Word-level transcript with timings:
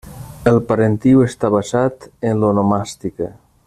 El 0.51 0.57
parentiu 0.71 1.21
està 1.27 1.53
basat 1.57 2.09
en 2.31 2.43
l'onomàstica. 2.45 3.35